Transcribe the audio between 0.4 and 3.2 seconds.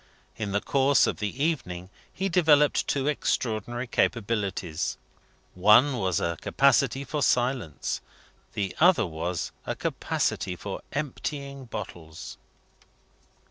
the course of the evening he developed two